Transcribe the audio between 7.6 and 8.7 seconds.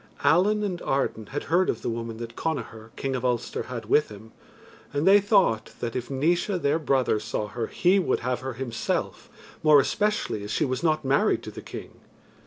he would have her